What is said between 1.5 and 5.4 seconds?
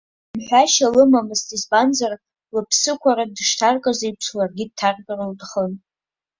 избанзар, лыԥсықәара дышҭаркыз еиԥш, ларгьы дҭаркыр